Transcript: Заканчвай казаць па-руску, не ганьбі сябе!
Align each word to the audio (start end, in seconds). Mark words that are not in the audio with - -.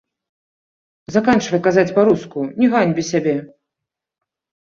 Заканчвай 1.15 1.59
казаць 1.67 1.91
па-руску, 1.97 2.39
не 2.61 2.69
ганьбі 2.73 3.03
сябе! 3.11 3.35